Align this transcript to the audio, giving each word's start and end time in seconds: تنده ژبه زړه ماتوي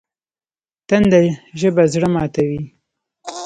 تنده 0.87 1.21
ژبه 1.59 1.83
زړه 1.93 2.07
ماتوي 2.15 2.61